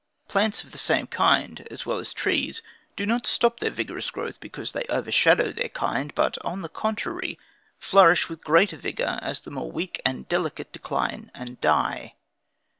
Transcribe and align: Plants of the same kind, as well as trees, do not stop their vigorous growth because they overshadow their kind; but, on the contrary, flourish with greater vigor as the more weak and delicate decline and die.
Plants 0.27 0.63
of 0.63 0.71
the 0.71 0.79
same 0.79 1.05
kind, 1.05 1.67
as 1.69 1.85
well 1.85 1.99
as 1.99 2.11
trees, 2.11 2.63
do 2.95 3.05
not 3.05 3.27
stop 3.27 3.59
their 3.59 3.69
vigorous 3.69 4.09
growth 4.09 4.39
because 4.39 4.71
they 4.71 4.83
overshadow 4.89 5.51
their 5.51 5.69
kind; 5.69 6.11
but, 6.15 6.43
on 6.43 6.63
the 6.63 6.69
contrary, 6.69 7.37
flourish 7.77 8.27
with 8.27 8.43
greater 8.43 8.77
vigor 8.77 9.19
as 9.21 9.41
the 9.41 9.51
more 9.51 9.71
weak 9.71 10.01
and 10.03 10.27
delicate 10.27 10.71
decline 10.73 11.29
and 11.35 11.61
die. 11.61 12.15